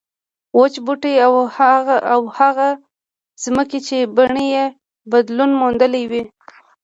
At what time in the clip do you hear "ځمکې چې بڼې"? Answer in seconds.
3.43-4.45